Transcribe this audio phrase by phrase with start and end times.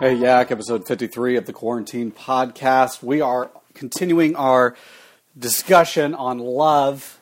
[0.00, 3.02] Hey, Yak, episode 53 of the Quarantine Podcast.
[3.02, 4.74] We are continuing our
[5.38, 7.20] discussion on love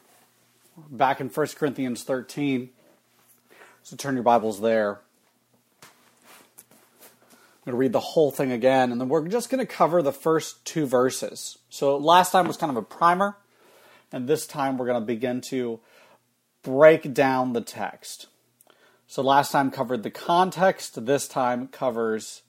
[0.88, 2.70] back in 1 Corinthians 13.
[3.82, 5.00] So turn your Bibles there.
[5.82, 5.88] I'm
[7.64, 10.12] going to read the whole thing again, and then we're just going to cover the
[10.12, 11.58] first two verses.
[11.70, 13.37] So last time was kind of a primer,
[14.12, 15.80] and this time we're going to begin to
[16.62, 18.29] break down the text.
[19.09, 22.42] So last time covered the context, this time covers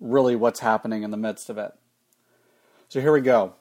[0.00, 1.72] really what's happening in the midst of it.
[2.88, 3.54] So here we go.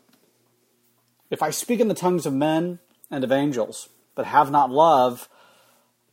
[1.29, 2.79] If I speak in the tongues of men
[3.11, 5.27] and of angels, but have not love,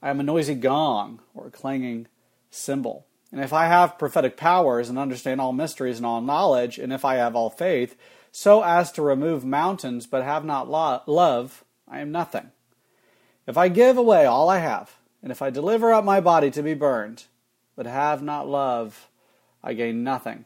[0.02, 2.08] I am a noisy gong or a clanging
[2.50, 3.06] cymbal.
[3.30, 7.04] And if I have prophetic powers and understand all mysteries and all knowledge, and if
[7.04, 7.96] I have all faith,
[8.30, 12.50] so as to remove mountains, but have not lo- love, I am nothing.
[13.46, 16.62] If I give away all I have, and if I deliver up my body to
[16.62, 17.24] be burned,
[17.76, 19.08] but have not love,
[19.64, 20.44] I gain nothing.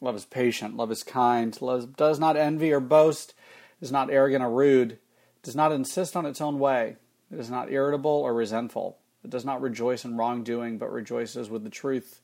[0.00, 3.32] Love is patient, love is kind, love does not envy or boast,
[3.80, 4.98] is not arrogant or rude,
[5.42, 6.96] does not insist on its own way,
[7.30, 11.64] it is not irritable or resentful, it does not rejoice in wrongdoing, but rejoices with
[11.64, 12.22] the truth.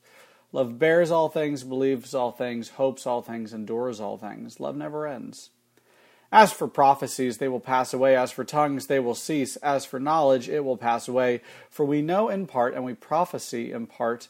[0.51, 4.59] Love bears all things, believes all things, hopes all things, endures all things.
[4.59, 5.51] Love never ends.
[6.31, 8.15] As for prophecies, they will pass away.
[8.15, 9.55] As for tongues, they will cease.
[9.57, 11.41] As for knowledge, it will pass away.
[11.69, 14.29] For we know in part, and we prophesy in part.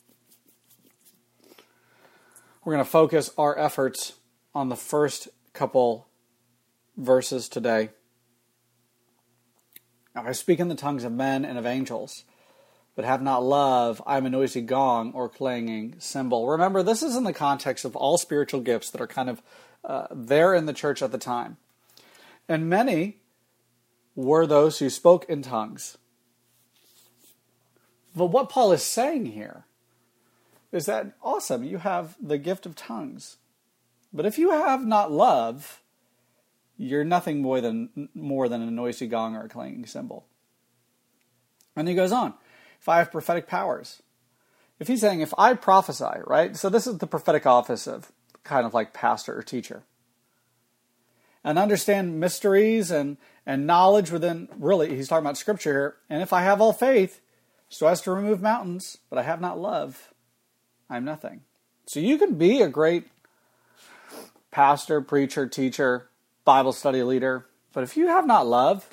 [2.63, 4.13] We're going to focus our efforts
[4.53, 6.07] on the first couple
[6.95, 7.89] verses today.
[10.13, 12.23] Now, I speak in the tongues of men and of angels,
[12.95, 16.47] but have not love, I am a noisy gong or clanging cymbal.
[16.47, 19.41] Remember, this is in the context of all spiritual gifts that are kind of
[19.83, 21.57] uh, there in the church at the time.
[22.47, 23.17] And many
[24.15, 25.97] were those who spoke in tongues.
[28.15, 29.65] But what Paul is saying here
[30.71, 33.37] is that awesome, you have the gift of tongues.
[34.13, 35.81] But if you have not love,
[36.77, 40.25] you're nothing more than more than a noisy gong or a clanging cymbal.
[41.75, 42.33] And he goes on,
[42.79, 44.01] if I have prophetic powers.
[44.79, 46.57] If he's saying if I prophesy, right?
[46.57, 48.11] So this is the prophetic office of
[48.43, 49.83] kind of like pastor or teacher.
[51.43, 55.95] And understand mysteries and, and knowledge within really he's talking about scripture here.
[56.09, 57.21] And if I have all faith,
[57.69, 60.10] so as to remove mountains, but I have not love,
[60.91, 61.41] I'm nothing.
[61.85, 63.07] So you can be a great
[64.51, 66.09] pastor, preacher, teacher,
[66.43, 68.89] Bible study leader, but if you have not love,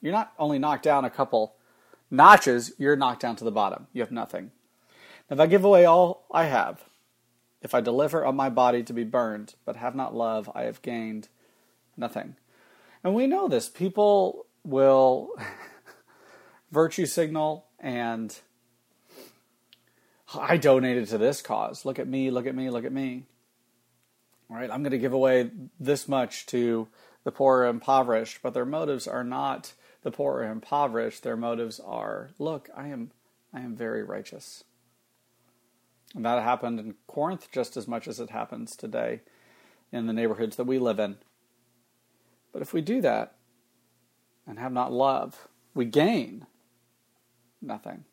[0.00, 1.56] you're not only knocked down a couple
[2.08, 3.88] notches, you're knocked down to the bottom.
[3.92, 4.52] You have nothing.
[5.28, 6.84] If I give away all I have,
[7.62, 10.82] if I deliver up my body to be burned, but have not love, I have
[10.82, 11.28] gained
[11.96, 12.36] nothing.
[13.02, 13.68] And we know this.
[13.68, 15.30] People will
[16.70, 18.38] virtue signal and
[20.34, 21.84] I donated to this cause.
[21.84, 23.24] Look at me, look at me, look at me.
[24.50, 26.88] All right, I'm going to give away this much to
[27.24, 31.22] the poor or impoverished, but their motives are not the poor or impoverished.
[31.22, 33.10] Their motives are, look, I am
[33.52, 34.64] I am very righteous.
[36.14, 39.20] And that happened in Corinth just as much as it happens today
[39.92, 41.16] in the neighborhoods that we live in.
[42.52, 43.34] But if we do that
[44.46, 46.46] and have not love, we gain
[47.60, 48.04] nothing.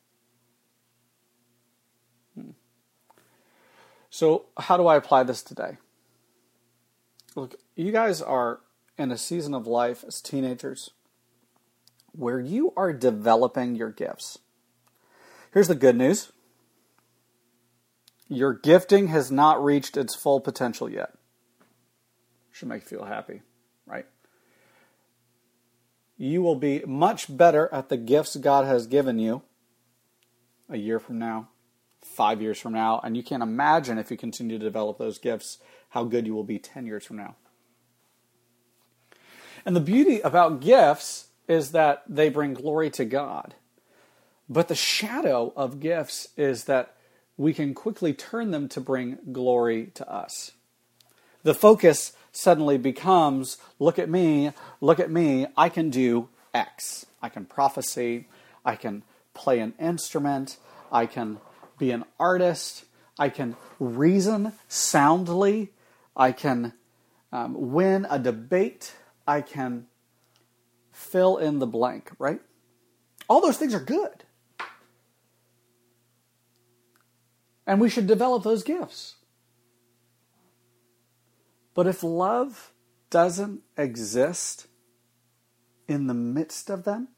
[4.10, 5.78] So, how do I apply this today?
[7.36, 8.62] Look, you guys are
[8.98, 10.92] in a season of life as teenagers
[12.14, 14.40] where you are developing your gifts.
[15.54, 16.32] Here's the good news
[18.28, 21.14] your gifting has not reached its full potential yet.
[22.52, 23.42] Should make you feel happy,
[23.86, 24.06] right?
[26.18, 29.44] You will be much better at the gifts God has given you
[30.68, 31.50] a year from now,
[32.08, 35.60] five years from now, and you can't imagine if you continue to develop those gifts
[35.90, 37.36] how good you will be 10 years from now.
[39.66, 43.56] And the beauty about gifts is that they bring glory to God.
[44.50, 46.96] But the shadow of gifts is that
[47.36, 50.52] we can quickly turn them to bring glory to us.
[51.44, 54.52] The focus suddenly becomes look at me,
[54.82, 57.06] look at me, I can do X.
[57.22, 58.28] I can prophesy,
[58.66, 59.04] I can
[59.34, 60.58] play an instrument,
[60.92, 61.40] I can
[61.78, 62.86] be an artist.
[63.20, 65.74] I can reason soundly.
[66.16, 66.74] I can
[67.32, 68.94] um, win a debate.
[69.28, 69.88] I can
[70.92, 72.42] fill in the blank, right?
[73.28, 74.24] All those things are good.
[77.66, 79.16] And we should develop those gifts.
[81.74, 82.72] But if love
[83.10, 84.68] doesn't exist
[85.88, 87.10] in the midst of them,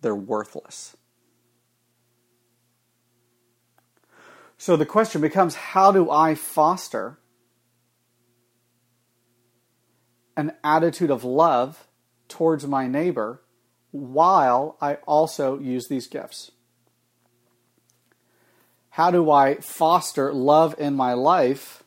[0.00, 0.96] they're worthless.
[4.62, 7.18] So the question becomes how do I foster
[10.36, 11.88] an attitude of love
[12.28, 13.42] towards my neighbor
[13.90, 16.52] while I also use these gifts?
[18.90, 21.82] How do I foster love in my life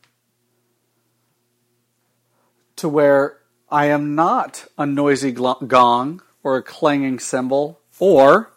[2.75, 3.37] to where
[3.69, 8.51] I am not a noisy gong or a clanging cymbal or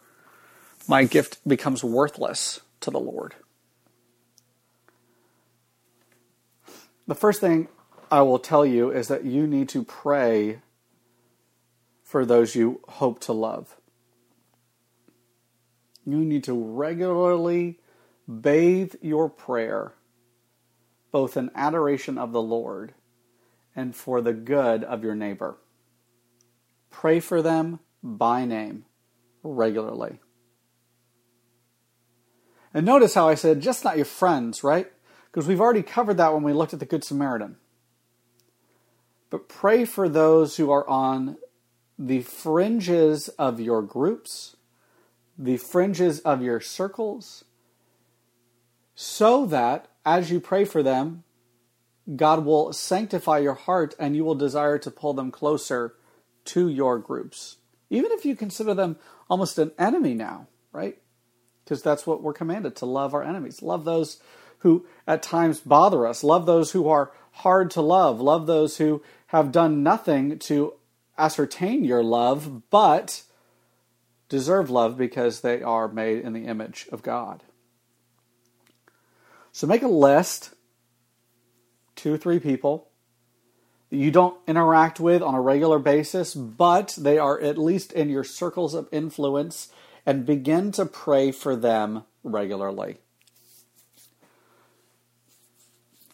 [0.88, 3.36] my gift becomes worthless to the Lord?
[7.08, 7.68] The first thing
[8.10, 10.60] I will tell you is that you need to pray
[12.02, 13.76] for those you hope to love.
[16.04, 17.80] You need to regularly
[18.28, 19.94] bathe your prayer
[21.10, 22.92] both in adoration of the Lord
[23.74, 25.56] and for the good of your neighbor.
[26.90, 28.84] Pray for them by name
[29.42, 30.18] regularly.
[32.74, 34.92] And notice how I said just not your friends, right?
[35.30, 37.56] Because we've already covered that when we looked at the Good Samaritan.
[39.30, 41.36] But pray for those who are on
[41.98, 44.56] the fringes of your groups,
[45.36, 47.44] the fringes of your circles,
[48.94, 51.24] so that as you pray for them,
[52.16, 55.94] God will sanctify your heart and you will desire to pull them closer
[56.46, 57.58] to your groups.
[57.90, 58.96] Even if you consider them
[59.28, 60.98] almost an enemy now, right?
[61.64, 63.60] Because that's what we're commanded to love our enemies.
[63.60, 64.20] Love those
[64.58, 66.24] who at times bother us.
[66.24, 68.20] Love those who are hard to love.
[68.20, 70.74] Love those who have done nothing to
[71.16, 73.22] ascertain your love, but
[74.28, 77.42] deserve love because they are made in the image of God.
[79.52, 80.54] So make a list,
[81.96, 82.88] two or three people
[83.90, 88.08] that you don't interact with on a regular basis, but they are at least in
[88.08, 89.68] your circles of influence,
[90.04, 92.98] and begin to pray for them regularly.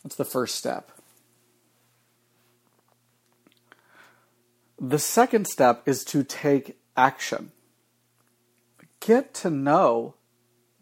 [0.04, 0.92] That's the first step.
[4.78, 7.52] The second step is to take action.
[9.00, 10.14] Get to know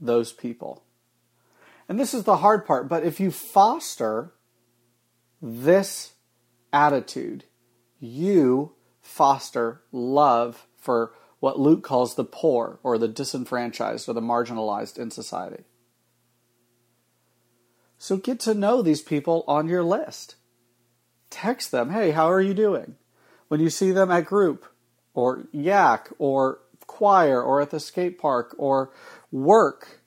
[0.00, 0.82] those people.
[1.88, 4.32] And this is the hard part, but if you foster
[5.40, 6.14] this
[6.72, 7.44] attitude,
[8.00, 14.98] you foster love for what Luke calls the poor or the disenfranchised or the marginalized
[14.98, 15.64] in society.
[18.02, 20.34] So get to know these people on your list.
[21.31, 22.96] Text them, hey, how are you doing?
[23.46, 24.66] When you see them at group
[25.14, 26.58] or yak or
[26.88, 28.90] choir or at the skate park or
[29.31, 30.00] work,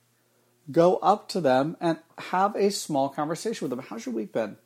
[0.70, 3.88] go up to them and have a small conversation with them.
[3.88, 4.58] How's your week been?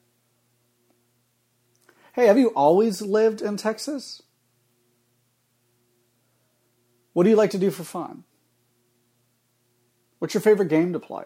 [2.14, 4.24] Hey, have you always lived in Texas?
[7.14, 8.24] What do you like to do for fun?
[10.18, 11.26] What's your favorite game to play?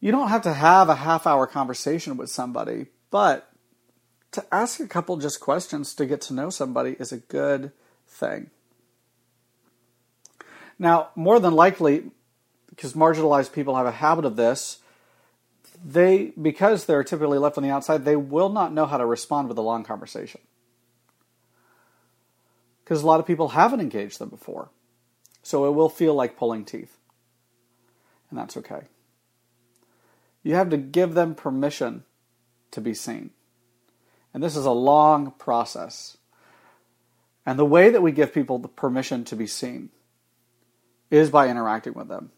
[0.00, 3.50] You don't have to have a half hour conversation with somebody, but
[4.32, 7.72] to ask a couple just questions to get to know somebody is a good
[8.06, 8.50] thing.
[10.78, 12.10] Now, more than likely,
[12.70, 14.78] because marginalized people have a habit of this,
[15.84, 19.48] they because they're typically left on the outside, they will not know how to respond
[19.48, 20.40] with a long conversation.
[22.82, 24.70] Because a lot of people haven't engaged them before.
[25.42, 26.96] So it will feel like pulling teeth.
[28.30, 28.82] And that's okay.
[30.42, 32.04] You have to give them permission
[32.70, 33.30] to be seen.
[34.32, 36.16] And this is a long process.
[37.44, 39.90] And the way that we give people the permission to be seen
[41.10, 42.30] is by interacting with them.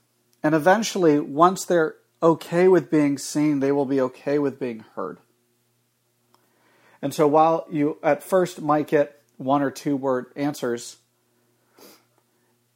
[0.42, 5.18] And eventually, once they're okay with being seen, they will be okay with being heard.
[7.00, 10.98] And so while you at first might get one or two word answers,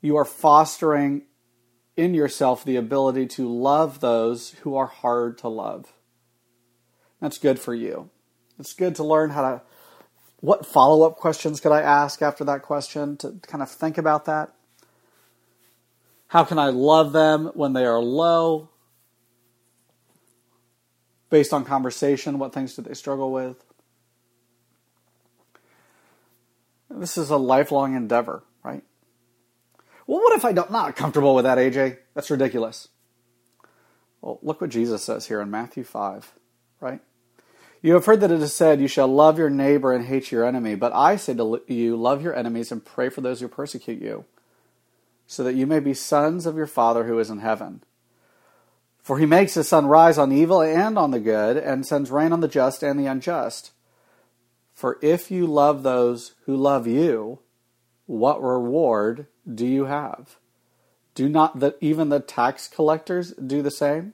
[0.00, 1.22] you are fostering
[1.96, 5.92] in yourself the ability to love those who are hard to love.
[7.20, 8.10] That's good for you.
[8.58, 9.62] It's good to learn how to
[10.40, 14.26] what follow up questions could I ask after that question to kind of think about
[14.26, 14.52] that.
[16.28, 18.68] How can I love them when they are low?
[21.30, 23.64] Based on conversation, what things do they struggle with?
[26.90, 28.42] This is a lifelong endeavor?
[30.06, 31.98] Well, what if I'm not not comfortable with that, AJ?
[32.14, 32.88] That's ridiculous.
[34.20, 36.32] Well, look what Jesus says here in Matthew 5,
[36.80, 37.00] right?
[37.82, 40.44] You have heard that it is said, You shall love your neighbor and hate your
[40.44, 40.74] enemy.
[40.74, 44.24] But I say to you, Love your enemies and pray for those who persecute you,
[45.26, 47.82] so that you may be sons of your Father who is in heaven.
[49.02, 52.32] For he makes his sun rise on evil and on the good, and sends rain
[52.32, 53.70] on the just and the unjust.
[54.72, 57.38] For if you love those who love you,
[58.06, 60.36] what reward do you have?
[61.14, 64.12] Do not even the tax collectors do the same?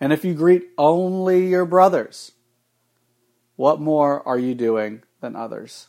[0.00, 2.32] And if you greet only your brothers,
[3.56, 5.88] what more are you doing than others?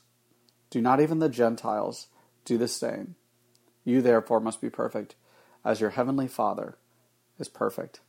[0.72, 2.08] Do not even the Gentiles
[2.46, 3.16] do the same?
[3.84, 5.16] You therefore must be perfect,
[5.64, 6.78] as your heavenly Father
[7.38, 8.02] is perfect.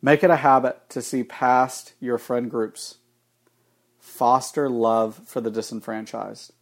[0.00, 2.98] Make it a habit to see past your friend groups,
[3.98, 6.52] foster love for the disenfranchised,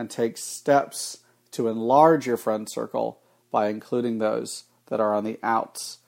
[0.00, 1.18] and take steps
[1.50, 3.20] to enlarge your friend circle
[3.52, 5.98] by including those that are on the outs,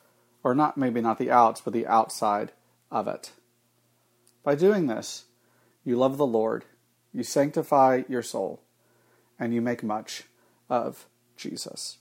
[0.42, 2.52] or not maybe not the outs, but the outside
[2.90, 3.32] of it.
[4.42, 5.26] By doing this,
[5.84, 6.64] you love the Lord,
[7.12, 8.62] you sanctify your soul,
[9.38, 10.22] and you make much
[10.70, 11.04] of
[11.36, 11.98] Jesus.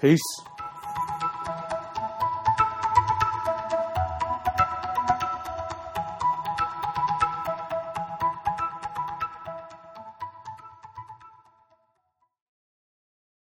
[0.00, 0.22] Peace.